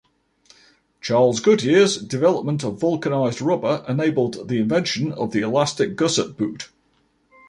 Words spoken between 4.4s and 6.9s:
the invention of the elastic gusset boot.